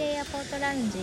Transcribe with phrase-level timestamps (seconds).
[0.00, 1.00] デーエアポートラウンジ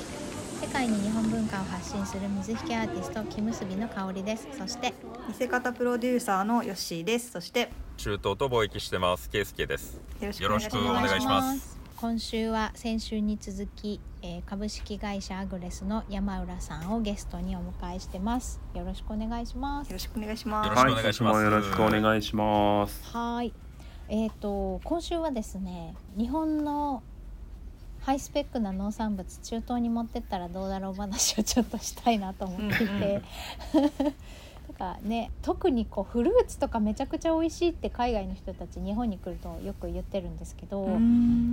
[0.59, 4.47] 世界に日本文化を発信する水引アーティスト木結びの香りです。
[4.57, 4.91] そして
[5.27, 7.29] 見せ方プロデューサーのヨッシーです。
[7.29, 10.01] そして中東と貿易してますケイスケです。
[10.19, 11.77] よろしくお願いします。
[11.95, 18.59] 今週は先週に続き、えー株式会社アグレスの山浦さんをゲストにお迎えしてます。
[18.73, 19.89] よろしくお願いします。
[19.89, 20.65] よろしくお願いします。
[20.65, 21.35] よろしくお願いします。
[21.35, 23.15] はい、よろしくお願いします。
[23.15, 23.53] はい。
[24.09, 27.03] えっ、と今週はですね、日本の
[28.07, 33.21] ハイスペックな農産物中東に持ってったらどうだろう話をちょっとしたいなと思っていて。
[34.67, 40.87] とかね、特にこうフルーツとかめちゃくちゃ美味しいって海外の人たち日本に来るとよく言ってるんですけど、あ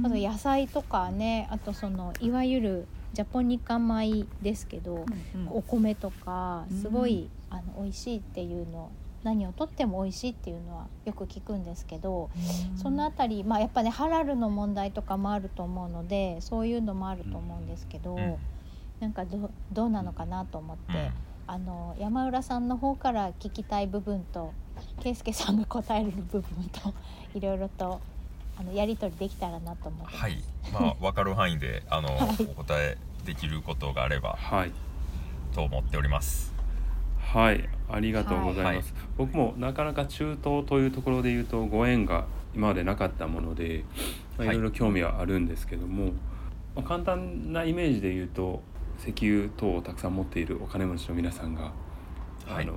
[0.09, 5.07] と野菜とかねあとそのいわゆるジャポニカ米ですけど、
[5.51, 8.91] お米とかすごい、あの美味しいっていうの
[9.25, 12.31] 何をとっても美味しいっていうのはよく聞くんですけど、
[12.77, 18.37] そのあたり、まあ、やっぱねハラルの問題とかもあると思うのでそういうのもあると思うんですけど、うん。
[19.01, 21.11] なんかどどうなのかなと思って、うん。
[21.47, 24.53] あの山浦さんの方から聞きたい部分と
[25.03, 26.95] 圭介さんが答える部分と
[27.35, 28.01] いろいろと
[28.59, 30.17] あのやり取りできたらなと思ってます。
[30.17, 30.39] はい。
[30.73, 32.43] まあ分かる範囲であの、 はい。
[32.43, 34.73] お答えできることがあればはい、
[35.55, 36.54] と思っております
[37.35, 38.95] はい、ありがとうございます。
[39.17, 43.85] 僕もなかなか中東というところで言うとご縁が今までなかったもので、
[44.39, 44.57] まあ、はい。
[44.57, 46.13] いろいろ興味はあるんですけども、
[46.75, 48.63] まあ、簡単なイメージで言うと
[49.01, 51.73] 石油等をたくさん持っているお金持ちの皆さんが、
[52.47, 52.65] はい。
[52.65, 52.75] あの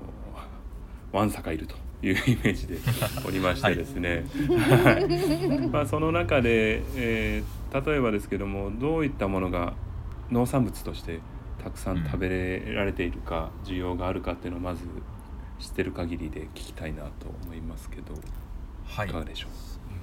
[1.14, 2.78] わんさかいるというイメージで
[3.26, 4.26] おりましてですね、
[4.84, 5.68] はい。
[5.70, 9.74] まあ、その中で、えー例えばですけどもどういったものが
[10.32, 11.20] 農産物として
[11.64, 14.84] たくさん食べられているか、需要があるかっていうのをまず
[15.60, 18.14] 知ってる限りで聞きたいなと思いますけど、
[18.86, 19.10] はい。
[19.10, 19.52] い、かがでしょう？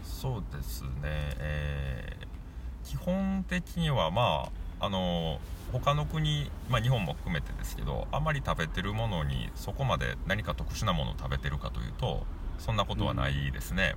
[0.03, 0.89] そうですね。
[1.05, 2.25] えー
[2.85, 5.41] 基本的にはまああの
[5.73, 12.27] 他の国、まあ、日本も含めてですけどあまり食べてるものにそこまで何か特殊なものを食べてるかというと
[12.59, 13.97] そんなことはないですね、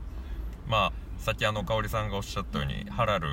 [0.67, 3.27] まあさっきあの香織さんがおっしゃったようにハラル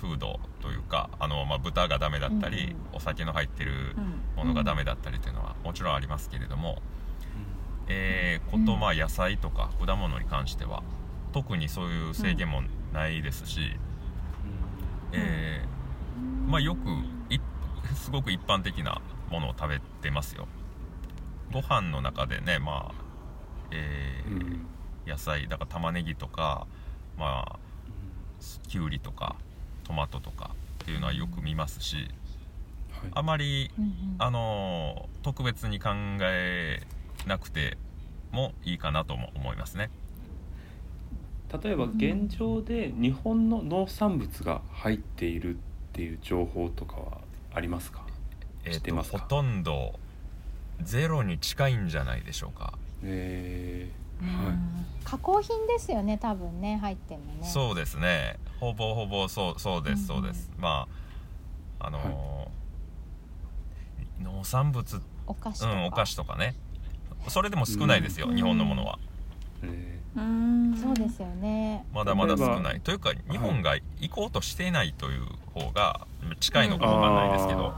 [0.00, 3.96] フードというかあの、まあ、豚がダメだったり、お酒の入ってる
[4.36, 6.80] ものがダメだったりというのはもちろんありますけれども、
[7.88, 10.82] えーことまあ野菜とか果物に関しては
[11.32, 12.62] 特にそういう制限も
[12.92, 13.76] ないですし、
[15.12, 16.78] えーまあよく
[17.32, 17.40] い
[17.94, 19.00] すごく一般的な
[19.30, 20.48] ものを食べてますよ。
[21.52, 22.94] ご飯の中でねまあ
[23.70, 24.66] えーうん。
[25.06, 26.66] 野菜だから玉ねぎとか
[27.18, 27.58] まあ
[28.68, 29.36] きゅうりとか
[29.90, 30.52] トマトとか
[30.82, 31.96] っていうのはよく見ますし
[32.92, 33.10] はい。
[33.12, 33.92] あまりうんうん。
[34.18, 35.90] あのー特別に考
[36.22, 36.80] え
[37.26, 37.76] なくて
[38.30, 39.90] もいいかなとも思いますね。
[41.62, 45.58] 例えば現状で日本の農産物が入っているっ
[45.92, 47.18] ていう情報とかは
[47.52, 48.06] ありますか？
[48.64, 49.18] えー知ってますか？
[49.18, 49.98] ほとんど
[50.80, 54.09] ゼロに近いんじゃないでしょうか、えー
[55.04, 57.48] 加工品ですよね多分ね入ってるのね。
[57.48, 58.38] そうですね。
[58.60, 60.86] ほぼほぼそうそうですそうです、ま
[61.78, 62.60] ああのー
[64.22, 65.72] 農産物お菓子とか。
[65.72, 66.54] うんお菓子とかね。
[67.28, 68.36] それでも少ないですよ、うん。
[68.36, 68.98] 日本のものは。
[69.62, 70.76] えうん。
[70.76, 71.84] そうですよね。
[71.92, 72.80] まだまだ少ない。
[72.80, 76.06] というか日本が行こうとしていないという方が
[76.40, 77.72] 近いのかもわかんないですけど、ー。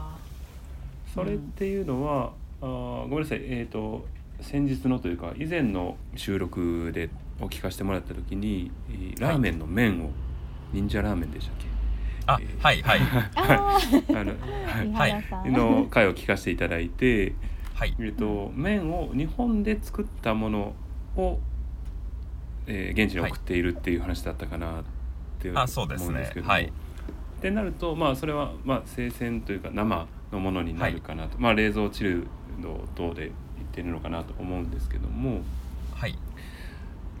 [1.13, 2.31] それっていうのは、
[2.61, 3.39] あーごめんなさい。
[3.43, 4.05] えっ、と
[4.41, 10.09] 先日のというか以前の収録でお聞かせてもらった時にえーラーメンの麺を、
[10.73, 11.65] 忍者ラーメンでしたっけ？
[12.25, 12.99] あえーはいはい。
[13.35, 13.77] あ
[14.19, 15.51] あの、はい。
[15.51, 17.33] の回を聞かせていただいて、
[17.73, 17.95] はい。
[17.99, 20.73] えっと、麺を日本で作ったもの
[21.17, 21.39] を、
[22.67, 24.83] えー現地に送っているっていう話だったかなっ
[25.39, 26.51] て思あそうですねうんですけども。
[26.51, 26.65] はい。
[26.65, 26.69] っ
[27.41, 32.27] てなるとまあそれはまあ生鮮というか生のものになるかなと、まあ冷蔵チル
[32.61, 35.41] ド等で言ってるのかなと思うんですけども。
[35.95, 36.17] はい。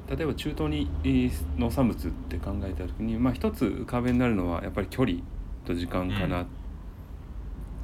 [0.07, 5.19] 例えば中東にえー農産物って考えた時にまあ一つ浮かべになるのはやっぱり距離
[5.65, 6.45] と時間かな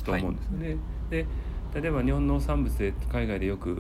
[0.03, 0.77] と思うんですよね。
[1.09, 1.25] で
[1.73, 3.75] 例えば日本農産物で海外でよくう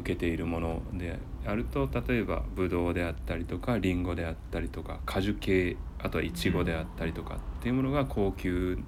[0.00, 8.78] 受けているものであると例えばブドウであったりとかリンゴであったりとか果樹系あとはイチゴであったりとかっていうものが高級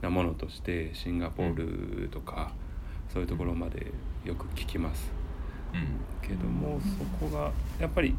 [0.00, 2.52] なものとしてシンガポールとか
[3.12, 3.92] そういうところまで
[4.24, 5.10] よく聞きます。
[5.74, 6.26] うん。
[6.26, 8.14] けどもそこがやっぱり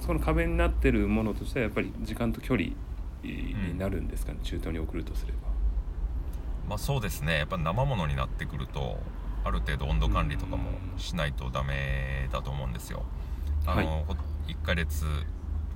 [0.00, 2.70] その壁になってるものとしてはやっぱり時間と距離
[3.22, 5.38] になるんですかね、中東に送るとすれば。
[6.68, 7.38] まあそうですね。
[7.38, 8.98] やっぱ生ものになってくると
[9.44, 13.02] ある程度温度管理とかもしないとダメだと思うんですよ。
[13.66, 13.86] あの、はい。
[13.86, 14.16] ほ
[14.48, 15.06] 1ヶ月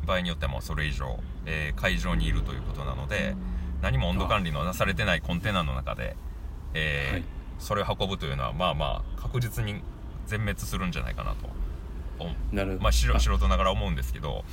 [0.06, 3.34] 場合によってはもうそれ以上、えー会場にいるということなので、
[3.80, 6.16] 何も温度管理のなされてないコンテナの中で、
[6.74, 9.82] えーはいそれを運ぶというのはまあまあ確実に
[10.26, 11.48] 全滅するんじゃないかなと、
[12.18, 12.82] おなるほど。
[12.82, 14.44] まあ、素人ながら思うんですけど、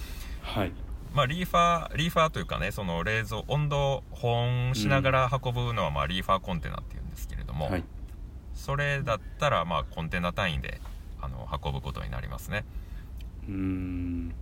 [0.42, 0.72] はい。
[1.14, 7.84] まあ、リーファーリーファーというかねその冷蔵温度保温しながら運ぶのは、まあ、リーファーコンテナっていうんですけれども、はい。
[8.54, 10.82] それだったらまあコンテナ単位で
[11.22, 12.66] あの運ぶことになりますね。
[13.48, 14.28] うーん。
[14.28, 14.34] な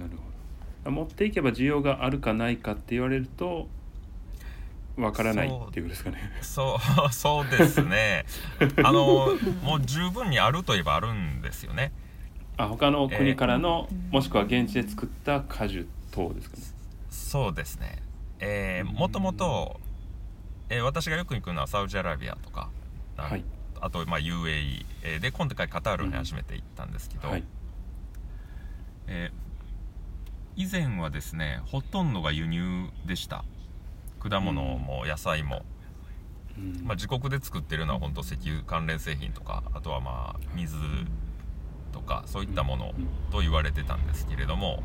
[0.00, 0.16] るほ
[0.84, 0.90] ど。
[0.90, 3.68] 持っていけば需要があるかないかって言われると
[4.96, 6.18] わからないっていうことですかね。
[6.40, 8.26] そうそうですね。
[8.84, 9.28] あの
[9.62, 11.92] もう十分にあるといえばあるんですよね。
[12.56, 16.62] あ他の国からの、えーもしくは現地で作った果樹等ですかね。
[17.10, 18.00] そうですね。
[18.38, 19.80] えーもともと、
[20.68, 22.68] えー私がよく行くのはサウジアラビアとか、
[23.16, 23.44] あはい。
[23.80, 27.44] あと、まあ、UAE、えーで今回カタールに初めて行ったんですけど、はい。
[29.08, 29.44] えー
[30.56, 33.44] 以前はですねほとんどが輸入でした
[34.28, 35.64] 果物も野菜も、
[36.58, 36.84] うん。
[36.84, 40.76] まあ、自国で作ってるのは本当石油関連製品とかあとはまあ水
[41.92, 42.92] とかそういったもの
[43.30, 44.82] と言われてたんですけれども、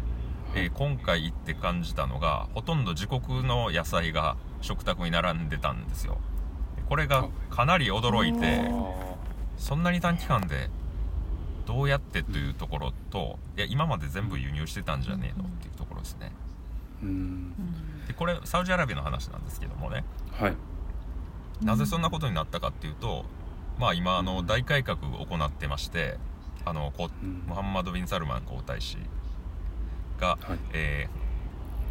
[0.55, 6.19] えー今回行って感じたのがほとんど自国の野菜が食卓に並んでたんですよ。
[6.87, 9.15] これがかなり驚いてあ
[9.57, 10.69] そんなに短期間で
[11.67, 16.31] どうやってというところといや今まで全部輸入してたんじゃねえのっていうところですね
[18.07, 20.03] でこれサウジアラビアの話なんですけどもね。
[20.31, 20.55] はい。
[21.61, 23.25] なぜそんなことになったかっていうと
[23.77, 26.17] まあ今あの大改革を行ってまして
[26.65, 27.43] あのこうん。
[27.47, 28.97] ムハンマド・ビン・サルマン皇太子
[30.19, 30.59] が、はい。
[30.73, 31.29] えー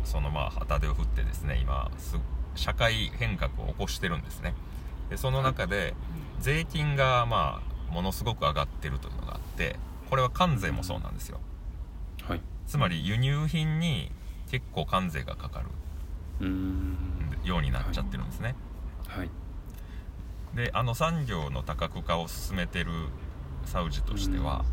[0.05, 2.19] そのまあ旗手を振ってですね今す
[2.55, 4.55] 社会変革を起こしてるんですね。
[5.11, 5.95] でその中で
[6.41, 7.61] 税金がま
[7.91, 9.77] あものすごく上がってるというのがあって
[10.09, 11.41] これは関税もそうなんですよ。
[12.23, 12.41] はい。
[12.67, 14.11] つまり輸入品に
[14.51, 15.67] 結構関税がかかる
[17.45, 18.55] ようになっちゃってるんですね、
[19.07, 19.31] はい。
[20.55, 22.91] であの産業の多角化を進めてる
[23.65, 24.65] サウジとしては、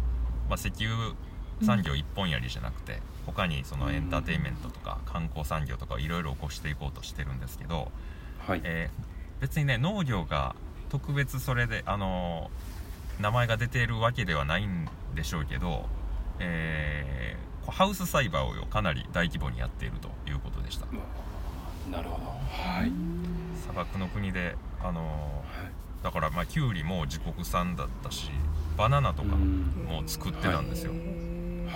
[0.49, 1.15] まあ、石油
[1.61, 7.91] 産業一本やりじゃなくて他にそのエンターテインメントとか観光産業とかいろいろ起こしていこうとしてるんですけど、
[8.39, 8.61] はい。
[8.63, 10.55] えー別にね農業が
[10.87, 15.87] 特別それであのー名前が出ているわけではないんでしょうけど、
[16.39, 20.85] えーハウス栽培をかなり大規模にやっているということでした。
[21.91, 22.25] なるほど。
[22.25, 22.91] はい。
[23.61, 28.29] 砂漠の国であのーだからまあキュウリも自国産だったし
[28.77, 29.85] バナナとかうん。
[29.87, 30.93] も作ってたんですよ、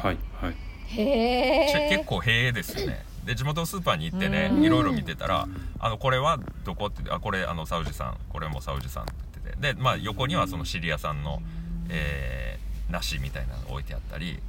[0.03, 0.17] はい。
[0.39, 0.55] はい。
[0.87, 3.03] へちえ結構へえですよね。
[3.25, 4.63] で地元スーパーに行ってねうん。
[4.63, 5.47] いろいろ見てたら
[5.79, 9.13] 「あのこれはどこ?」ってあこれあのサウジさんこれもサウジさんって
[9.43, 9.73] 言ってて。
[9.73, 11.41] でまあ横にはそのシリア産の、
[11.89, 14.39] えー梨みたいなの置いてあったり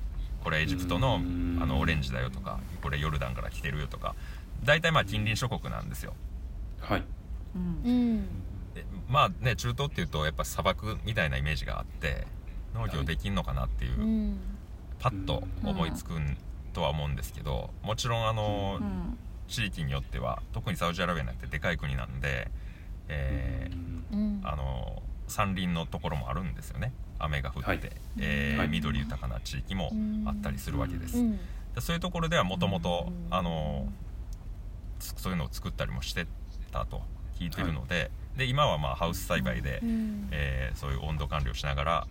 [0.42, 1.50] これエジプトのうん。
[1.62, 4.14] あのオレンジだよとかこれヨルダンから来てるよとか。
[4.64, 6.14] 大体まあ近隣諸国なんですよ。
[6.80, 7.04] はい。
[7.54, 8.26] うん。
[9.08, 12.26] まあね中東っていうとやっぱ砂漠みたいなイメージがあって
[12.74, 14.38] 農業できんのかなっていう、うん。
[14.98, 16.36] パッと思いつくん
[16.72, 19.18] とは思うんですけどもちろんあの、うん。
[19.48, 22.50] 地域によっては特にサウジアラビアなんてでかい国なんで、
[23.08, 24.40] えーうん。
[24.44, 26.92] あの山林のところもあるんですよね。
[27.18, 27.80] 雨が降って、はい。
[28.18, 28.68] えーはい。
[28.68, 29.92] 緑豊かな地域も
[30.26, 31.38] あったりするわけです、うん
[31.74, 33.12] でそういうところではもともと
[35.16, 36.26] そういうのを作ったりもして
[36.72, 37.02] たと
[37.38, 40.28] 聞いてるので,、で今はまあハウス栽培で、うん。
[40.32, 42.06] えーそういう温度管理をしながら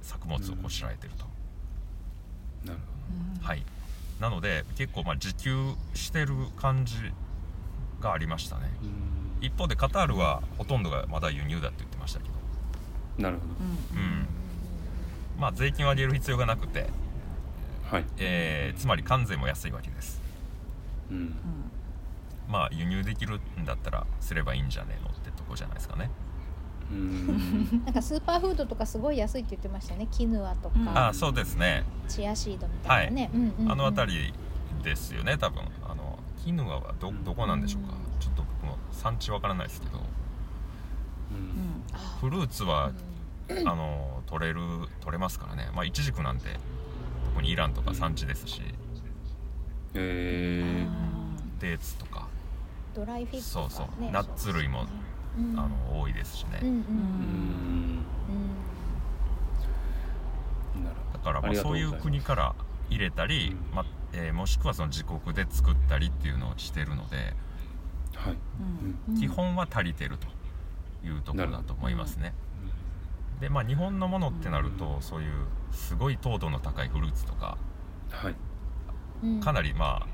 [0.00, 1.26] 作物をこしらえてると、
[2.64, 2.78] なる
[3.42, 3.62] はい。
[4.18, 6.94] なので結構まあ自給してる感じ
[8.00, 8.70] がありましたね。
[8.80, 8.90] ほど
[9.46, 12.29] 一方でカタールはほとんどがまだ輸入だって言ってましたけど。
[12.29, 12.29] うん
[13.20, 13.42] なるほ
[13.94, 14.26] うん。
[15.40, 16.88] まあ税金を上げる必要がなくて、
[17.90, 18.04] どはい。
[18.18, 20.20] えーつまり関税も安いわけです。
[21.10, 21.34] うん。
[22.48, 26.10] まあ輸入できるんだったらすればいいんじゃねえのってとこじゃないですかね。
[26.90, 27.82] うん。
[27.84, 30.08] なんかスーパーフードとかすごい安いって言ってましたね。
[30.10, 30.88] キヌアとか、うん。
[30.88, 31.84] ああそうですね。
[32.08, 33.72] チアシードみたいなね、うんうんうん。
[33.72, 34.34] あの辺り
[34.82, 35.62] ですよね多分。
[35.88, 37.94] あのキヌアはどどこなんでしょうか。
[38.18, 39.98] ちょっと僕も産地わからないですけど。
[39.98, 40.02] う
[41.32, 41.82] うん。
[42.20, 42.92] フルーツは
[43.66, 44.60] あの取れる
[45.00, 45.70] 取れますからね。
[45.74, 46.44] まあイチジクなんて
[47.30, 48.62] 特にイランとか産地ですし。
[49.94, 50.86] え
[51.58, 52.28] デーツとか。
[52.94, 54.86] ドライフィッシュとか、そうね、そうナッツ類も
[55.38, 55.58] うん。
[55.58, 58.04] あの多いですしね、うん
[61.12, 62.54] だからまあそうういう国から
[62.88, 63.74] 入れたり、うん。
[63.74, 67.34] まあえーもしくはその自国で作ったりっていうのをしてるので、
[68.12, 69.18] どはい。
[69.18, 70.26] 基本は足りてると
[71.06, 72.34] いうところだと思いますね。
[73.40, 77.56] でまあ日本のものってなると、そういうすごい糖度の高いフルーツとか
[78.10, 78.34] はい。
[79.24, 79.40] うん。
[79.40, 80.06] かなりま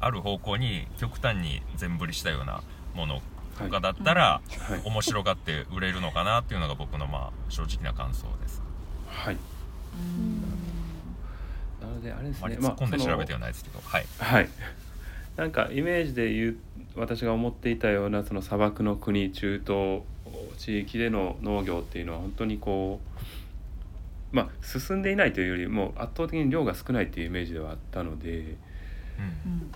[0.00, 2.62] あある方向に極端に全振りしたような
[2.94, 3.20] もの
[3.56, 3.70] とはい。
[3.70, 4.82] かだったら、はい。
[4.84, 8.62] 面白がって売れるのかなっていうのが僕のまあ正直な感想です。
[9.08, 9.36] はい。
[9.36, 10.42] うん。
[11.80, 14.06] なのであれですあま突っ込んで調べてはないですけど、はい。
[14.18, 14.48] はい
[15.36, 16.56] なんかイメージで言う
[16.96, 20.02] 私が思っていたようなその砂漠の国中東
[20.58, 23.00] 地域での農業っていうのは本当にこ
[24.32, 28.56] うまあ進んでいないというよりも圧倒的に量が少ないっていうイメージではあったので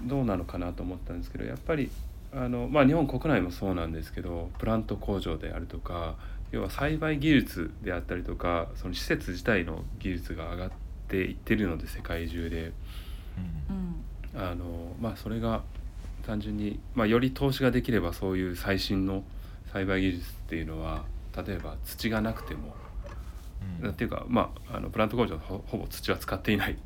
[0.03, 0.09] うん。
[0.09, 1.91] どうなのかなと思ったんですけどやっぱり
[2.33, 6.17] あの、まあ、日本国内もそうなんですけどプラント工場であるとか
[6.51, 10.71] 要は栽培技術であったりとかその施設自体の技術が上がっ
[11.09, 12.73] ていってるので世界中で。
[13.69, 14.05] うん
[14.37, 14.65] あの
[15.01, 15.63] まあそれが
[16.27, 19.23] 単純に、まあ、より投資ができればそういう最新の
[19.73, 21.05] 栽培技術っていうのは
[21.37, 22.75] 例えば土がなくても、
[23.83, 23.91] うん。
[23.91, 26.77] っていうかまああのプラント工場はほほぼ土は使っていない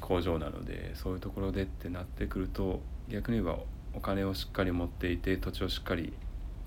[0.00, 3.58] 工場なのでそういうところでってなってくると逆に言えば
[3.94, 6.12] お金をしっかり持っていて土地をしっかり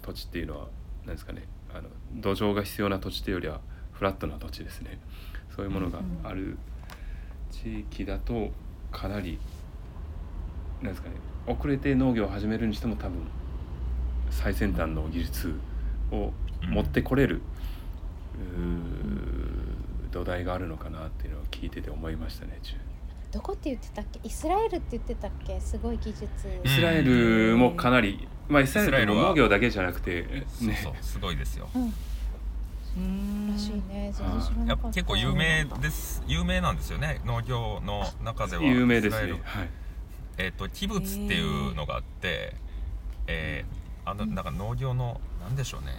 [0.02, 0.68] 土地っていうのは
[1.06, 1.44] 何ですかね
[1.74, 3.60] あの土壌が必要な土地というよりは
[3.94, 5.00] フラットな土地ですね。
[5.56, 6.58] そういうものがある
[7.52, 8.52] 地域だと
[8.92, 9.40] かなり
[10.82, 11.16] なんですかね
[11.46, 13.20] 遅れて農業を始めるにしても多分
[14.30, 15.54] 最先端の技術
[16.12, 16.32] を
[16.70, 17.42] 持ってこれる、
[20.12, 22.60] 土台があるのかなっていうのを聞いてて思いましたね。
[23.32, 24.20] どこって言ってたっけ？
[24.24, 25.60] イスラエルって言ってたっけ？
[25.60, 26.26] すごい技術、
[26.64, 31.70] イスラエルもかなり、まあ、イスラエルってイスラエルは農業だけじゃなくてそうねそうすごいですよ。
[31.76, 31.94] うんうん
[33.54, 34.12] らしいね。
[34.14, 34.96] 全然知らなかった。
[34.96, 36.24] 結構有名です。
[36.28, 37.22] 有名なんですよね。
[37.26, 39.32] 農業の中では有名ですね。
[39.44, 39.70] はい。
[40.38, 42.56] えっ、とキブツっていうのがあって、
[43.28, 45.92] えーあのなんか農業のなんでしょうね。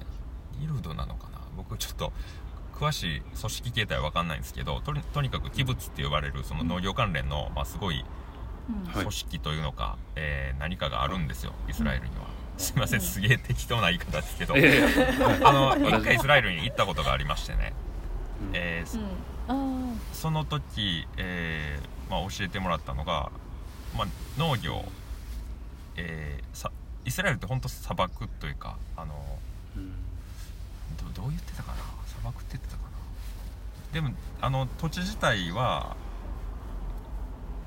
[0.59, 1.41] ギルドなのかな。
[1.57, 2.13] 僕ちょっと
[2.75, 8.05] 詳しい組織形態は分かんないんですけどとにとにかくキブツって呼ばれるその農業関連の、まあ、すごい
[8.95, 11.53] 組織というのか、えー何かがあるんですよ。
[11.69, 12.38] イスラエルには。
[12.59, 14.89] すいませんすげえ適当な言い方ですけど、いやいや
[15.45, 17.73] あの 私一回イスラエルに行ったことがありましてね、
[18.43, 18.51] うん。
[18.55, 19.01] えー
[19.51, 23.31] あその時、えーまあ、教えてもらったのが、
[23.97, 24.85] まあ、農業、
[25.97, 26.71] えーさ
[27.05, 29.39] イスラエルって本当砂漠というかあの
[29.77, 29.93] うん。
[31.15, 31.79] どどう言ってたかな？
[32.07, 32.89] 砂漠って言ってたかな？
[33.93, 35.97] でもあの土地自体は、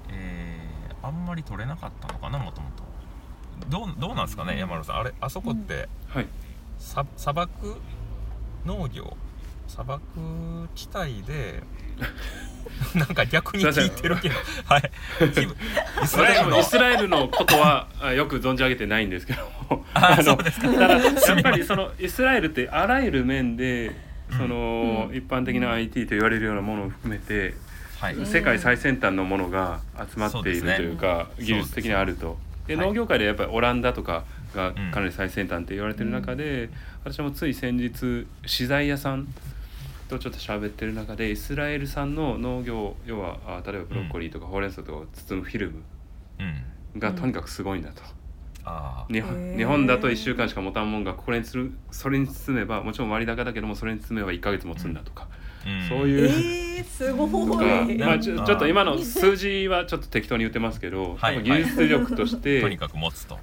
[0.09, 0.71] えー
[1.03, 2.83] あんまり取れなかったのかなもともと
[3.69, 4.95] どうどうなんですかね、山野さん。
[4.97, 6.27] あれあそこって、はい。
[6.77, 7.75] さ砂漠
[8.65, 9.15] 農業
[9.67, 10.01] 砂漠
[10.75, 11.63] 地帯で
[12.95, 14.35] なんか逆に聞いてるけど。
[14.65, 14.91] はい。
[16.03, 16.59] イスラエルの。
[16.59, 19.85] イスラエルのことはあよく存じ上げてないんですけども。
[19.93, 23.95] あのただやっぱりそのイスラエルってあらゆる面で
[24.31, 25.15] その、うん。
[25.15, 27.55] 一般的な IT と言われるようなものを含めて、
[27.99, 32.37] はい、うん世界最先端のものが集まっているというか技術的にあると。
[32.75, 32.87] ではい。
[32.87, 34.23] 農業界でやっぱりオランダとか
[34.55, 34.91] がうん。
[34.91, 36.69] かなり最先端って言われてる中で、
[37.03, 39.27] 私もつい先日資材屋さん
[40.09, 45.81] とちょっと喋ってる中でイスラエル産の農業要はあ例えばブロッコリーとかほうれん草とかを包むフィルム
[46.93, 46.99] うん。
[46.99, 48.03] がとにかくすごいんだと。
[49.11, 55.40] 日本日本だと1週間しか持たんもんがこれにするそれに包めばもちろん割高だけどもそれに包めば1ヶ月持つんだとか、うん
[55.89, 57.27] そういう、えー、すご
[57.61, 57.97] い。
[57.97, 61.43] まあ、ちょちょっと今の数字はちょっと適当に言ってますけど、はい。
[61.43, 62.37] 技術力としと
[62.67, 63.37] にてかく持つと。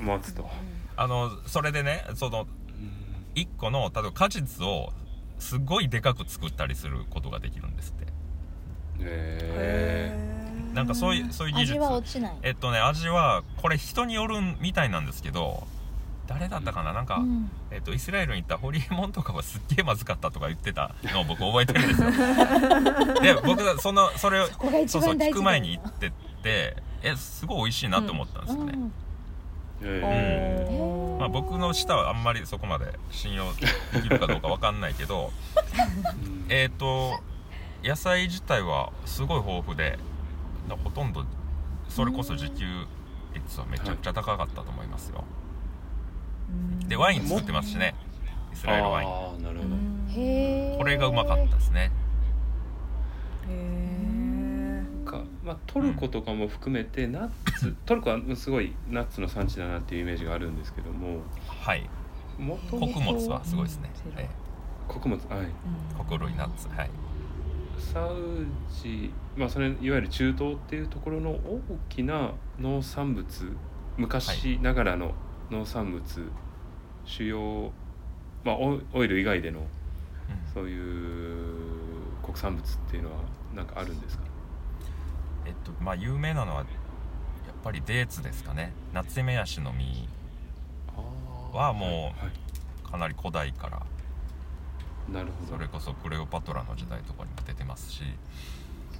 [0.00, 0.48] 持つと。
[0.96, 2.46] あのそれでねその
[3.34, 4.92] 一個の例えば果実を
[5.38, 8.12] すごいでかく作ったりすることができるんですって。
[9.00, 10.16] へ
[10.74, 11.72] なんかそういうそういう技術。
[11.72, 12.32] 味は落ちない。
[12.42, 15.66] えっとね味はこれ人によるみたいなんですけど
[16.26, 16.92] 誰だったかな？
[16.92, 17.50] なんか、うん。
[17.70, 22.10] えっと、イスラエルに行ったホリエモンとかはすっげえまずかったとか言ってたのを僕覚えてるんですよ。
[23.20, 26.12] で僕がそのそれをここが一そうそう聞く前に行ってっ
[26.42, 28.92] てえすごい美味しいなと思ったんですよね、うん。
[29.82, 31.20] えおー。
[31.20, 33.66] まあ、僕の舌はあんまりそこまで信用で
[34.02, 35.32] きるかどうかわかんないけど
[36.48, 37.20] えっと
[37.84, 39.98] 野菜自体はすごい豊富で
[40.68, 41.24] なほとんど
[41.88, 42.86] それこそ自給
[43.34, 45.24] 率はめちゃくちゃ高かったと思いますよ、
[46.88, 47.94] でワイン作ってますしね。
[48.52, 49.08] イスラエルワイン。
[49.08, 49.76] ああなるほど。
[50.08, 51.90] へえこれがうまかったですね。
[53.48, 61.20] へかまあ、トルコとかも含めてナッツトルコはすごいナッツの産地だなっていうイメージがあるんですけども。
[61.46, 61.88] はい。
[62.38, 64.28] もと穀物はすごいですね、うんえ
[64.88, 65.40] 穀物はい。
[65.40, 65.50] ーえ
[65.98, 66.90] 穀類ナッツはい。
[67.78, 68.46] サウ
[68.82, 73.26] ジ、まあ、それいわゆる中東っていうところの大きな農産物
[73.96, 75.12] 昔ながらの
[75.52, 76.02] 農産物、
[77.04, 77.70] 主要、
[78.44, 79.66] まあ、オオイル以外でのうん。
[80.54, 81.44] そういう
[82.24, 83.16] 国産物っていうのは
[83.54, 84.24] 何かあるんですか？
[85.46, 86.66] えっとまあ有名なのはやっ
[87.64, 88.72] ぱりデーツですかね。
[88.92, 90.08] ナツメヤシの実
[91.56, 93.82] はもうはいかなり古代から
[95.12, 95.56] なるほど。
[95.56, 98.02] それこそクレオパトラの時代とかにも出てますし。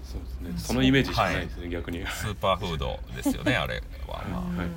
[0.05, 0.53] そうですね。
[0.59, 2.05] そのイメージしかないですね、逆に。
[2.07, 4.69] スーパーフードですよねあれは、ま あはい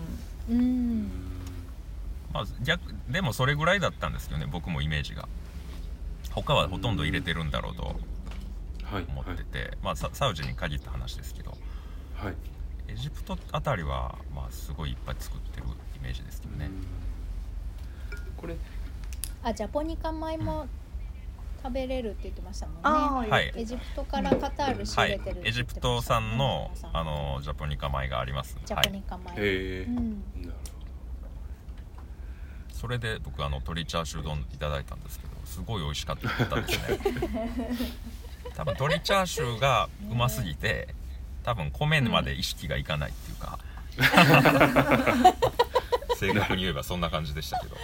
[0.52, 1.12] うん
[2.36, 5.30] まあ、逆でもそれぐらいだったんですけどね僕もイメージが。
[6.32, 7.96] 他はほとんど入れてるんだろうと
[8.84, 9.06] はい。
[9.08, 11.52] 思ってて、まあ、ササウジに限った話ですけど。
[11.52, 12.36] はい、はい
[12.88, 15.66] エジプトあたりは、まあ、すごいいっぱい作ってる
[15.96, 16.70] イメージですけどね、
[18.38, 18.56] これ。
[19.44, 20.68] あジャポニカ米も
[21.64, 23.30] 食べれるって言ってましたもんね。
[23.30, 23.52] はい。
[23.56, 26.98] エジプトからカタール仕はい入れてるって言ってましたエジプト産のうん。
[26.98, 28.58] あのジャポニカ米があります。
[28.66, 30.24] ジャポニカ米、へえ、うん。
[30.42, 30.54] なる
[32.86, 37.00] それで僕あの鶏チャーシュー丼いただいたんですけどすごい美味しかったですね。
[38.54, 40.94] 多分鶏チャーシューがうますぎて
[41.42, 43.58] 多分米まで意識がいかないっていうか、
[46.16, 47.76] 正確に言えばそんな感じでしたけど。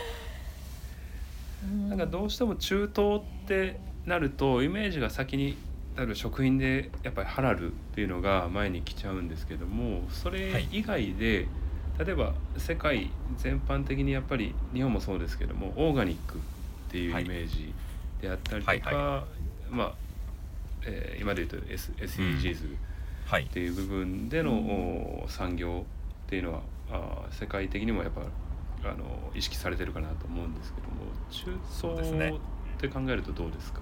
[1.64, 5.58] うんなんかどうしても中東ってなるとイメージが先に
[5.98, 11.48] 例えば食品でやっぱりハラルっていうのが前に来ちゃうんですけどもそれ以外で、
[12.00, 16.42] 例えば世界全般的にやっぱり日本もそうですけどもオーガニックっ
[16.90, 17.74] ていうイメージ
[18.22, 19.24] であったりとか、はいは
[19.70, 19.94] まあ、
[20.86, 22.76] えー今で言うと、S、SDGs
[23.26, 23.44] はい。
[23.44, 24.52] っていう部分での、
[25.24, 25.86] お産業
[26.26, 28.22] っていうのはあー世界的にもやっぱ
[28.90, 30.96] あの意識されてるかなと思うんですけども
[31.30, 32.42] 中ですね東っ
[32.82, 33.80] て考えるとどうですか？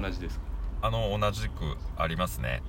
[0.00, 0.44] 同じですか？
[0.82, 2.62] あの同じくありますね。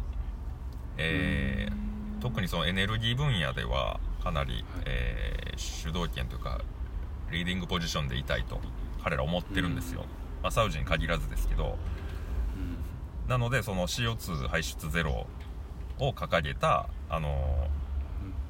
[0.97, 1.87] えー
[2.19, 6.61] 特にそのエネルギー分野ではかなり、えー主導権というか
[7.31, 8.59] リーディングポジションでいたいと
[9.03, 10.01] 彼ら思ってるんですよ、
[10.43, 11.77] まあ、サウジに限らずですけど。
[13.27, 15.25] なのでその CO2 排出ゼロ
[15.99, 17.87] を掲げた、あのー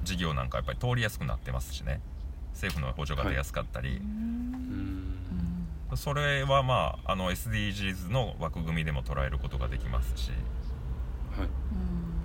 [0.03, 1.99] 事業なんかやっぱり通りやすくなってますしね。
[2.53, 5.17] 政府の補助が出やすかったり、うん。
[5.95, 10.31] それはまああの SDGs の枠組みでも捉えることができますし、
[11.37, 11.49] はい。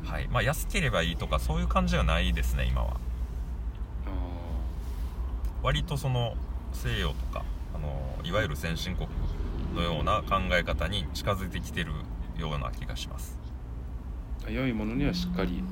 [0.08, 0.28] はい。
[0.28, 2.90] まあ、安ければいいとかそういう感じはないですね今は。
[2.92, 3.11] あ
[5.62, 6.34] 割とその
[6.72, 7.44] 西洋とか
[7.74, 9.08] あのいわゆる先進国
[9.74, 11.92] のような考え方に近づいてきてる
[12.36, 13.38] ような気がします。
[14.46, 15.62] ー良いものにはしっかり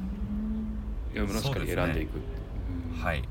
[1.12, 2.16] 良いものをしっかり選んでいく
[2.94, 2.98] う。
[2.98, 3.29] んはい。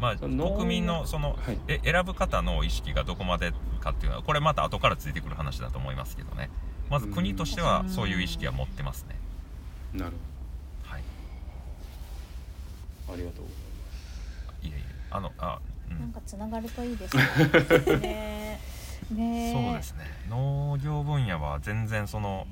[0.00, 1.58] まあ国民のその、はい。
[1.68, 6.50] え選ぶ方の意識がどこまでかっていうのはこれまた後からついてくる話だと思いますけどね。
[6.90, 9.18] まず国としてはそういう意識は持ってますね。
[9.92, 10.33] なるはいほど
[13.12, 15.58] ありがとうございいえいえあのあ
[15.90, 15.98] うん。
[16.00, 17.22] なんかつながるといいですね。
[18.00, 18.60] ね
[19.10, 20.04] ねそうですね。
[20.28, 22.46] 農業分野は全然その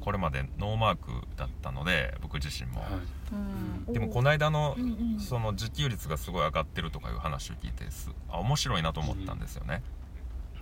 [0.00, 3.02] これまでノーマークだったので僕自身も、ますはい。
[3.32, 3.92] うん。
[3.92, 5.20] でもこの間のうんうん。
[5.20, 9.82] その自給率がすごい上がってるとかいう話を聞いてすあ面白いなと思ったんですよね、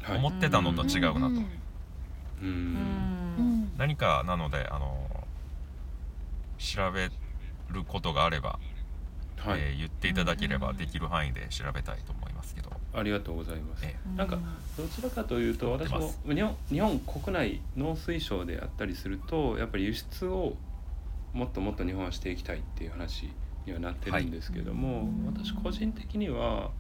[0.03, 0.19] はい。
[0.19, 1.43] 思ってたのと違うなと、
[2.43, 3.73] うん。
[3.77, 5.27] 何かなのであの
[6.59, 7.11] 調べ
[7.71, 8.59] ることがあれば、
[9.37, 14.39] はい、えー言っていただければできる範囲で調べたいと思いますけど、ありがとうございます、えなんか
[14.77, 20.55] どちらかというと私も日本日本国内農水省であったりするとやっぱり輸出を
[21.33, 23.31] もっともっと日本はしていきたいっていう話
[23.67, 26.71] にはなってるんですけども、私個人的には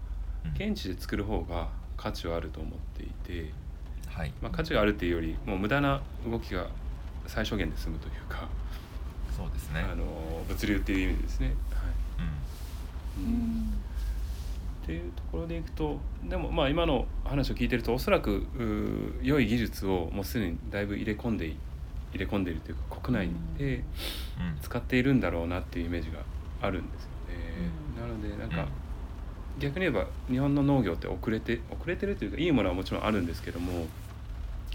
[0.45, 0.71] うん。
[0.71, 3.53] 現地で作る方が価値はあると思っていて、
[4.09, 4.33] はい。
[4.40, 6.69] まあ、価値があるっていうよりもう無駄な動きが
[7.27, 8.49] 最小限で済むというか、
[9.37, 10.05] そうですね、あの
[10.49, 11.55] 物流っていう意味でですね。
[12.19, 12.27] はい
[13.19, 13.33] うん。
[13.33, 13.73] うん。
[14.85, 15.99] っていうところでいくと
[16.29, 18.47] でもまあ今の話を聞いてるとおそらく
[19.23, 21.57] 良い技術をもうすでにだいぶ入れ込んでい
[22.13, 23.85] 入れ込んでいるというか国内でうん。
[24.61, 26.19] 使っているんだろうなっていうイメージが
[26.63, 27.71] あるんですよね。
[28.01, 28.69] なのでなんか、
[29.59, 33.87] 逆に言えば日本の農業って遅れて遅れてるというかいいものはもちろんあるんですけども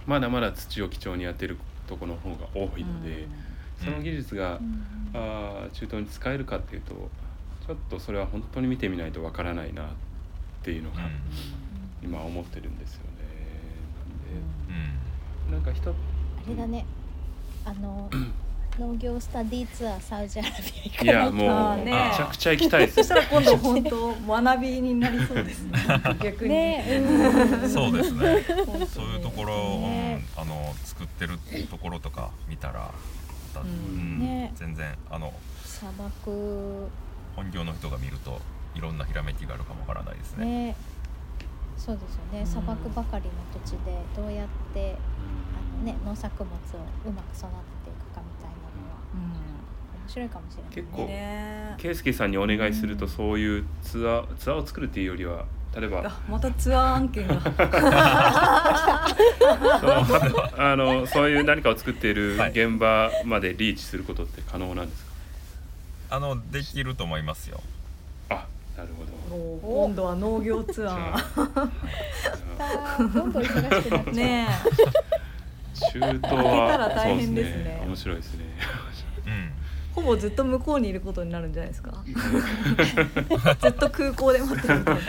[0.07, 3.27] まだまだ土を貴重にやってるところの方が多いので、
[3.83, 4.85] その技術が、うん。
[5.13, 7.09] あー中東に使えるかっていうと
[7.71, 9.87] ちょっとそれは本当に見てみないとわからないなっ
[10.61, 11.11] ていうのがうん。
[12.03, 13.05] 今思ってるんですよね。
[15.47, 15.93] でなんか人あ
[16.49, 16.85] れだね。
[17.63, 18.09] あの
[18.77, 22.95] 農業スタディツアーサウジアラビア行かいやもうめちゃくちゃ行きたいです。
[22.95, 25.63] そしたら今度本当学びになりそうです。
[25.63, 25.79] ね
[26.21, 26.49] 逆に。
[26.49, 27.03] ね
[27.63, 27.69] うん。
[27.69, 28.43] そうですね。
[28.87, 31.37] そういうところ、ねうん、あの作ってる
[31.69, 32.91] ところとか見たら
[33.53, 33.67] だ、うん。
[33.67, 35.31] うんね全然あの
[35.65, 36.89] 砂漠
[37.35, 38.39] 本業の人が見ると
[38.75, 40.45] いろんなひらめきがあるかもわからないですね。
[40.45, 40.75] ね。
[41.77, 42.45] そうですよね。
[42.45, 43.31] 砂漠ばかりの
[43.65, 44.95] 土地でどうやって
[45.55, 46.55] あの、ね、農作物を
[47.07, 47.51] うまく育て
[47.85, 49.01] ていくかみたいなのは
[50.07, 51.75] 白いかもしれない結構ね。
[51.77, 57.41] 圭介さんにお願いするとそういうツアーツアーを作るっていうよりは例えばあまたツアー案件が。
[60.57, 62.51] あのそういう何かを作っているはい。
[62.51, 65.10] 現場までリーチすることって可能なんですか、
[66.11, 67.61] あのできると思いますよ。
[68.29, 68.45] あ
[68.77, 69.85] なるほど。
[69.85, 71.71] 今度は農業ツアー。
[72.59, 74.47] あどんどん忙しくなっちゃうね
[75.73, 77.75] 中東開けたらは大変ですね。
[77.79, 78.45] そう面白いですね。
[79.25, 79.31] うん。
[79.31, 79.51] え
[79.93, 82.03] ほぼずっと向こうにいることになるんじゃないですか。
[83.61, 84.99] ずっと空港で待ってるみたいな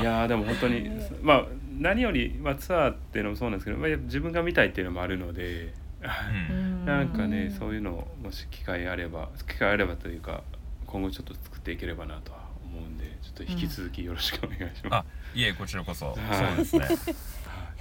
[0.00, 0.90] いやーでも本当に
[1.22, 1.46] まあ
[1.78, 10.42] 何より、まあ、ツアーっていうのもそうなんですけど、まあ、自分が見たいっていうのもあるのでうんなんかね、うんそういうのもし機会あれば機会あればというか
[10.86, 14.94] 今後ちょっと作っていければなとは思うんでちょっと引き続きよろしくお願いします。
[14.94, 15.04] あ
[15.34, 16.64] いえこちらこそ、はい。
[16.66, 17.16] そうですね。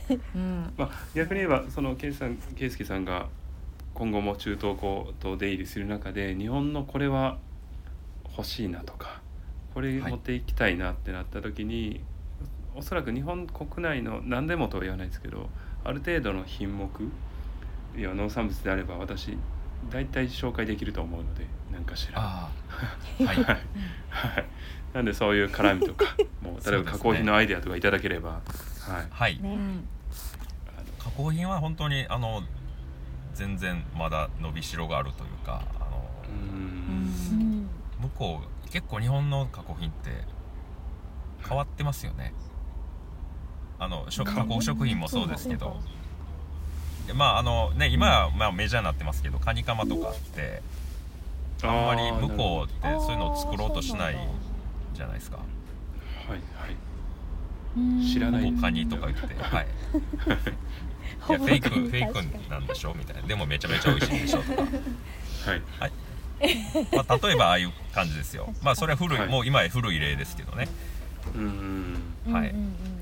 [0.78, 3.28] まあ、逆に言えばその圭さん圭介さんが
[3.96, 7.38] 今後も中東校と出入りする中で日本のこれは
[8.30, 9.22] 欲しいなとか
[9.74, 12.02] これはい持っていきたいなってなった時に、
[12.76, 15.50] おそらく日本国内の何でもとは言わないですけど
[15.84, 16.90] ある程度の品目
[17.98, 19.38] いや農産物であれば私
[19.90, 22.20] 大体紹介できると思うので何かしら。
[22.20, 22.50] あ
[23.20, 23.24] あ。
[23.24, 23.36] はい。
[23.38, 23.46] はい、
[24.10, 24.46] はい、
[24.94, 28.40] なんでそういう絡みとか もう例えば加工品のアイデアとかいただければ、は
[29.02, 29.42] い、はい。
[31.00, 32.44] 加工品は本当にあの
[33.34, 36.10] 全然まだ伸びしろがあるというかあの
[38.02, 40.10] 向こう結構日本の加工品って
[41.48, 42.34] 変わってますよね。
[43.78, 45.74] あの食加工食品もそうですけどで
[47.14, 50.62] まああのね今はまあメジャーになってますけどカニカマとかって
[51.64, 54.18] あんまり向こうってそういうのを作ろうとしない
[54.94, 55.38] じゃないですか。
[55.38, 56.76] うはいはい。
[57.78, 58.06] うん。
[58.06, 58.46] 知らない。
[58.46, 59.68] ほぼカニとか言ってはい。
[61.28, 63.28] いやフェイクフェイクなんでしょみたいな。
[63.28, 64.62] でもめちゃめちゃ美味しいんでしょとか。
[64.62, 65.92] はい。
[66.94, 68.54] まあ、例えばああいう感じですよ。
[68.62, 69.30] まあそれは古い、はい。
[69.30, 70.68] もう今や古い例ですけどね。
[71.34, 71.98] うーん
[72.32, 72.56] はいうん。
[72.56, 72.95] うんうんうん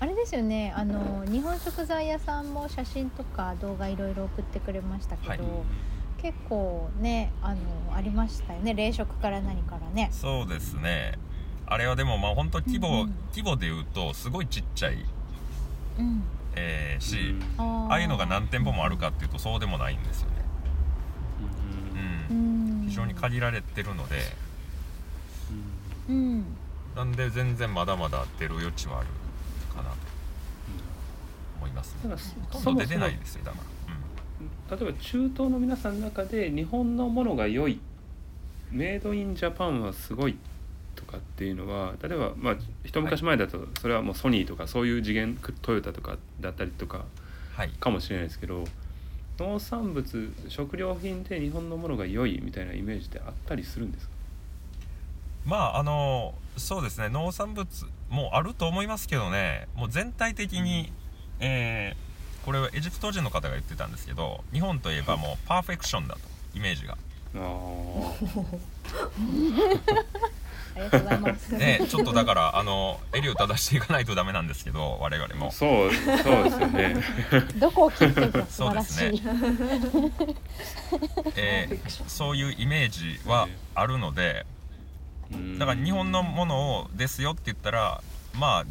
[0.00, 5.40] あれですよねあの日本食材屋さんも写真とか動画いろいろ送ってくれましたけど、はい。
[6.20, 7.60] 結構ねあの
[7.94, 10.08] ありましたよね冷食から何からね。
[10.12, 11.18] そうですね。
[11.66, 13.14] あれはでもまあ本当規模、うんうん。
[13.30, 15.04] 規模で言うとすごいちっちゃい、
[15.98, 16.22] うん。
[16.56, 17.88] えーし、あー。
[17.88, 20.36] ああいうのが何店舗もあるかっていうとそうでもないんですよね。
[22.30, 22.32] う。
[22.32, 22.84] うん。
[22.84, 22.88] ん。
[22.88, 24.16] 非常に限られてるので、
[26.08, 26.44] うん。
[26.94, 29.08] なんで全然まだまだ出る余地はある
[29.74, 29.96] かなと
[31.58, 32.00] 思いますね。
[32.02, 32.16] ただ
[32.50, 33.58] ほとんど出てないですよだか
[34.70, 34.76] ら。
[34.76, 37.80] 例えば中東の皆さんの中で日本のものが良い
[38.70, 40.36] メイドインジャパンはすごい
[40.96, 47.04] とかっていうのは例えばまあ一昔前だとそれはもうソニーとかそういう次元トヨタとかだったりとか
[47.56, 47.68] はい。
[47.68, 48.64] かもしれないですけど
[49.38, 54.12] 農産物食料品で日本のものが良いみたいなイメージってあったりするんですか？
[55.44, 57.66] まああのそうですね農産物
[58.14, 59.68] もあると思いますけどね。
[59.74, 60.92] もう全体的に、
[61.40, 62.04] えー
[62.44, 66.20] これはエジプト人の方が言ってたんですけど日本といえばもうパーフェクションだと
[66.54, 66.98] イメージが、
[67.36, 67.38] あ
[70.76, 75.50] ありがとうございます、ね、ちょっとだからあの襟を正していかないとダメなんですけど我々あも。
[75.52, 76.96] そうそうですよね。
[77.56, 79.22] どこを切っても素晴らしい、そうです
[81.40, 84.44] えーそういうイメージはあるので
[85.58, 88.02] だから日本のものをですよって言ったら
[88.38, 88.64] まあ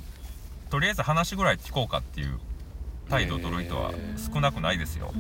[0.69, 2.39] とりあえず話ぐらい聞こうかっていう
[3.10, 3.93] 態度を取る人は
[4.34, 5.13] 少なくないですよ。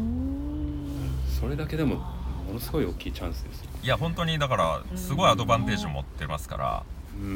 [1.39, 1.95] それだけでも
[2.47, 3.69] ものすごい大きいチャンスですよ。
[3.83, 6.83] いや本当にだからすごいアドバンテージを持ってますから、
[7.15, 7.23] うん。
[7.25, 7.31] うん。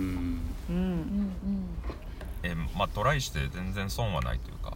[0.69, 1.65] うんうん。
[2.43, 4.75] えーまあトライして全然損はないというか。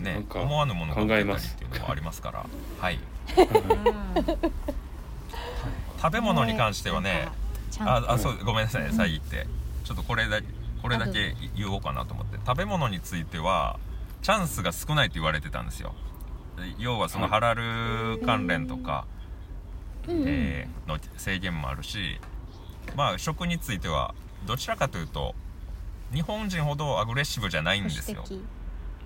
[0.00, 2.46] ね思わぬものが考出たりえますっていうのもありますから。
[2.78, 2.98] はい。
[3.36, 4.87] うん
[6.00, 7.28] 食べ物に関してはね
[7.80, 8.92] ああそうごめんなさいうん。
[8.92, 9.46] さっき言って。
[9.84, 10.40] ちょっとこれだ
[10.82, 12.38] これだけ言おうかなと思って。
[12.46, 13.78] 食べ物については
[14.22, 15.94] チャンスが少ないと言われてたんですよ。
[16.56, 19.06] で要はそのはいハラル関連とか、
[20.08, 22.18] えーの制限もあるし
[22.96, 24.14] まあ食については
[24.46, 25.34] どちらかというと
[26.12, 28.24] 日本人ほどアグレッシブじゃないんですよ、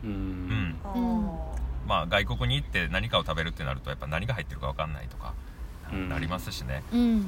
[0.04, 0.12] ううん。
[0.14, 0.76] うん。
[0.84, 5.34] ーまあ外国に行って何かを食べるってなるとやっぱ何が入ってるか分かんないとか
[5.92, 6.08] うん。
[6.08, 7.26] なりますしね、うん。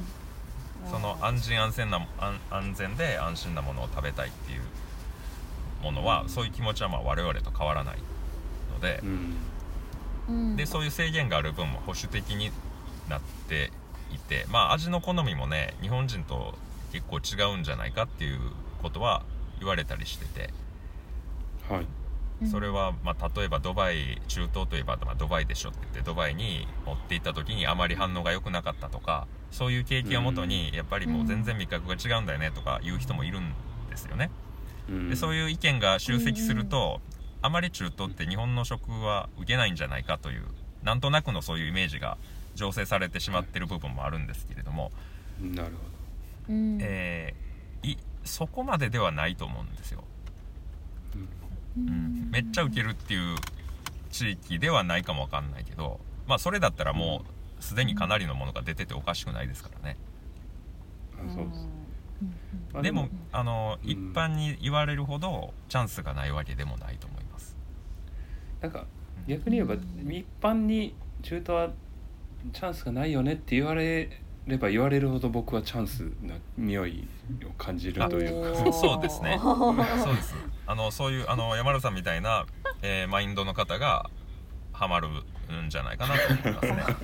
[0.89, 4.61] その安心安全な安安全で安心なものを食べたいっていう
[5.83, 7.97] ものはそういう気持ちはまあ我々と変わらない
[8.73, 9.35] のでう、ん。
[10.27, 12.51] うんでそういう制限がある分も保守的に
[13.07, 13.71] なって
[14.11, 16.55] いてまあ味の好みもね日本人と
[16.91, 18.39] 結構違うんじゃないかっていう
[18.81, 19.23] ことは
[19.59, 20.49] 言われたりしてて。
[21.69, 21.79] はい。
[21.81, 22.04] うん
[22.51, 33.53] それは、まあ、例えばドバイ中東といえば、まあ、ドバイでしょって言ってドバイに持って行った時にあまり反応が良くなかったとかそういう経験をもとにやっぱりもう全然味覚が違うんだよねとか言う人もいるん
[33.89, 34.29] ですよね。
[34.89, 35.09] うん。
[35.09, 36.99] でそういう意見が集積すると、
[37.41, 40.43] あまり中東って日本の食は受けないんじゃないかという
[40.83, 42.17] なんとなくのそういうイメージが
[42.55, 44.91] 醸成されてしまってる部分もあるんですけれども、
[45.41, 45.69] なる
[46.49, 50.03] うんえーいそこまでではないと思うんですよ。
[51.77, 53.37] うん、めっちゃウケるっていう
[54.09, 57.23] 地域ではないかもわかんないけどまあそれだったらも
[57.59, 59.97] うすでにかなりのものが出てておかしくないですからね。
[61.17, 61.67] あそうです
[62.81, 63.89] でもあのうん。
[63.89, 67.55] 一般に言われるほどチャンスがないわけでもないと思います。
[68.61, 68.85] なんか
[69.27, 71.69] 逆に言えば一般に中途は
[72.53, 74.09] チャンスがないよねって言われ
[74.47, 77.07] れば言われるほど僕はチャンスな匂い
[77.45, 78.71] を感じるというか。
[78.73, 79.37] そうですね。
[79.41, 79.73] そ
[80.11, 80.35] うです。
[80.67, 82.45] あのそういうあの山田さんみたいな、
[82.81, 84.09] えーマインドの方が
[84.71, 86.95] ハマるんじゃないかなと思いますね。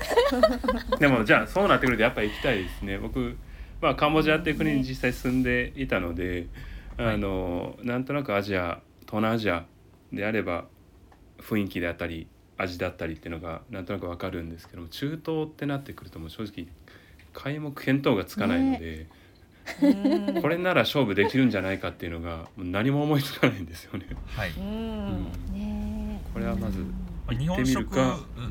[0.98, 2.98] でもじゃあそうなってくるとやっぱり行きたいですね。
[2.98, 3.36] 僕、
[3.82, 6.46] まあ、カンボジアっていう国に実際住んでいたので、
[6.96, 7.14] はい。
[7.14, 9.64] あのなんとなくアジア東南アジア
[10.12, 10.64] であれば
[11.38, 12.26] 雰囲気であったり
[12.60, 16.66] 味だったりっていうのがなんとなくわかるんですけども中東ってなってくるともう正直
[17.32, 19.06] 皆目見当がつかないので、
[19.82, 20.42] うん。
[20.42, 24.06] これなら勝負できるんじゃないかっていうのがもう何も思いつかないんですよね。
[24.26, 24.50] はい。
[24.50, 25.26] うん。
[26.34, 26.84] これはまず
[27.38, 27.96] 日本食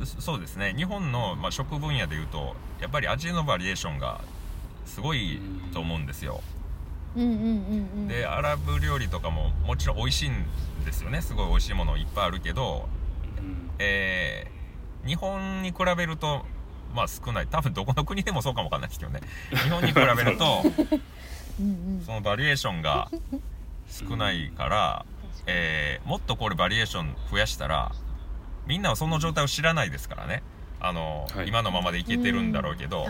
[0.05, 0.73] そうですね。
[0.77, 4.21] 日本の、まあ、食分野でいうとやっぱり味のバリエーションが
[4.85, 5.39] すごい
[5.73, 6.41] と思うんですよ、
[8.07, 10.33] でアラブ料理とかももちろん美味しいん
[10.85, 11.21] ですよね。
[11.21, 12.98] すごい美味しいものいっぱいあるけど、うん
[13.79, 14.59] えー
[15.07, 16.45] 日本に比べると
[16.93, 17.47] まあ少ない。
[17.47, 19.21] 多分どこの国でもそうかもわかんないですけどね。
[19.63, 20.61] 日本に比べると
[22.05, 23.09] そのバリエーションが
[23.89, 25.05] 少ないから、
[25.45, 27.91] えーもっとこれバリエーション増やしたら
[28.67, 30.43] みんなはその状態を知らないですからね。
[30.81, 31.47] あの、はい。
[31.47, 33.05] 今のままでいけてるんだろうけど、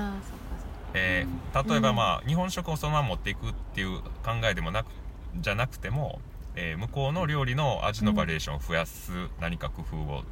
[0.94, 4.88] えー例えばまあ、日本食をそのまま持っていくっていう考えでもなく
[5.36, 6.20] じゃなくても、
[6.62, 10.24] えー向こうの料理の味のバリエーションを増やす何か工夫を、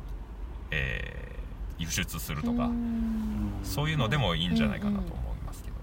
[0.72, 1.38] えー
[1.80, 3.52] 輸出するとか、うん。
[3.64, 5.76] そういうのでもいいんじゃないかなと思いますけど、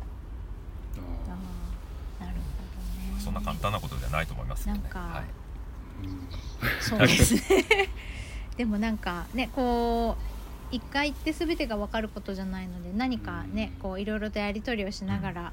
[2.18, 3.20] なるほどね。
[3.20, 4.83] そんな簡単なことじゃないと思いますけどね。
[4.83, 5.24] なんかはい。
[6.04, 6.28] うん
[6.80, 7.88] そうですね。
[8.59, 10.16] でもなんかねこ
[10.72, 15.52] う一回行って全てが分かることじゃないので何かねこういろいろとやり取りをしながら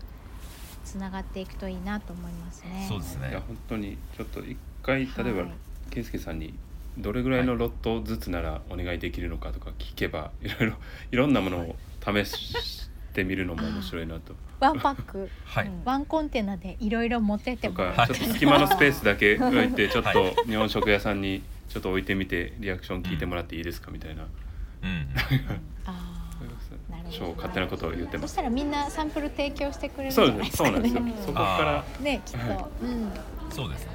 [0.84, 2.88] つながっていくといいなと思いますね。
[2.89, 3.30] そうですね。
[3.30, 5.51] いや本当にちょっと一回例えば、はい
[5.91, 6.53] 圭介さんに
[6.97, 10.75] どれぐらいのロットずつならお願いできるのかとか聞けばいろいろ
[11.11, 14.35] いろんなものを試してみるのも面白いなと。
[14.59, 15.29] ワンパック。
[15.45, 15.83] はい、うん。
[15.83, 24.23] ワンコンテナでいろいろ持ってってともらちょっと隙間のスペースだけ置いてちょっはと日本食屋さんにちょっと置いてみてリアクション聞いてもらっていいですかみたいな。
[24.23, 25.07] うん、
[25.85, 26.91] あー。
[26.91, 27.17] なるほど。
[27.17, 28.33] 超勝手なことを言ってます。
[28.33, 30.95] そしたらみんなサンプル提供してくれるんじそうでゃないですすかそうなんです。
[30.95, 31.13] よね。
[31.21, 33.11] そこからあねきっと、はうん。
[33.51, 33.91] そうですね。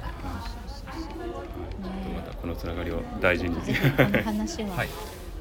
[2.15, 3.55] またこのつながりを大事に。
[4.23, 4.75] 話は。
[4.75, 4.87] はい、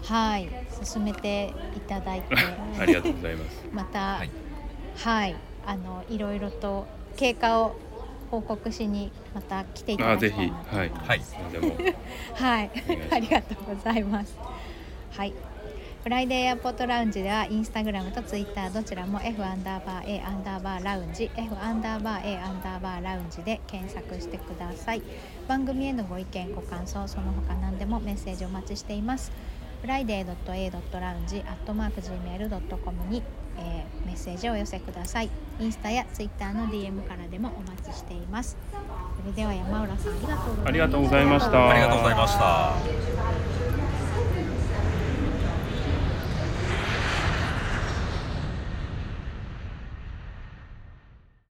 [0.02, 0.48] はい。
[0.84, 2.34] 進めていただいて。
[2.78, 3.64] ありがとうございます。
[3.72, 4.30] またはい。
[4.96, 7.76] はい、あのいろいろと経過を
[8.30, 10.90] 報告しにまた来ていたあぜひいただきたいなとはい。
[10.90, 11.20] はい。
[11.52, 11.76] でも。
[12.34, 12.70] はい。
[12.88, 13.14] お願いします。
[13.14, 14.34] ありがとうございます。
[15.10, 15.34] はい。
[16.06, 25.02] フライデーエアポートラウンジではインスタグラムとツイッターどちらも F アンダーバー A アンダーバーラウンジ F アンダーバー A アンダーバーラウンジで検索してください。
[25.48, 29.32] 番組へのご意見ご感想その他何でもメッセージお待ちしています。
[29.80, 33.24] friday.a.lounge アットマーク gmail.com に、
[33.58, 35.30] えーメッセージをお寄せください。
[35.58, 38.56] インスタやツイッターの DM からでもお待ちしています。
[38.70, 40.12] それでは山浦さん
[40.64, 41.68] ありがとうございました。
[41.68, 43.55] ありがとうございました。